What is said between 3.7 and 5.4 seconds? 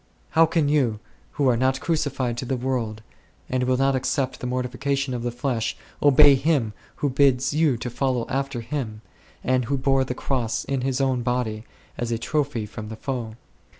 not accept the mortification of the